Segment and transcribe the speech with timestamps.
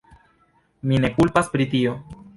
[0.93, 1.97] Mi ne kulpas pri tio.